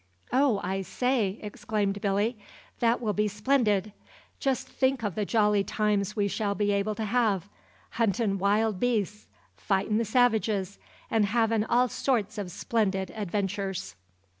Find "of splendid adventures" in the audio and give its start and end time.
12.39-13.95